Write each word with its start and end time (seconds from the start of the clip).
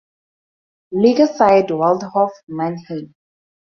Liga 0.91 1.27
side 1.27 1.67
Waldhof 1.69 2.31
Mannheim. 2.47 3.13